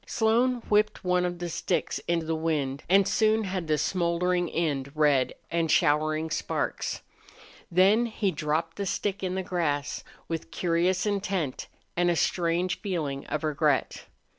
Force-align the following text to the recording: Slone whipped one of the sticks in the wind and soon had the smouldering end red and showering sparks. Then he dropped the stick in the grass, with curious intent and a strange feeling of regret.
Slone 0.07 0.61
whipped 0.67 1.03
one 1.03 1.25
of 1.25 1.37
the 1.37 1.47
sticks 1.47 1.99
in 2.07 2.25
the 2.25 2.33
wind 2.33 2.81
and 2.89 3.07
soon 3.07 3.43
had 3.43 3.67
the 3.67 3.77
smouldering 3.77 4.49
end 4.49 4.91
red 4.95 5.35
and 5.51 5.69
showering 5.69 6.31
sparks. 6.31 7.01
Then 7.69 8.07
he 8.07 8.31
dropped 8.31 8.77
the 8.77 8.87
stick 8.87 9.21
in 9.21 9.35
the 9.35 9.43
grass, 9.43 10.03
with 10.27 10.49
curious 10.49 11.05
intent 11.05 11.67
and 11.95 12.09
a 12.09 12.15
strange 12.15 12.81
feeling 12.81 13.27
of 13.27 13.43
regret. 13.43 14.05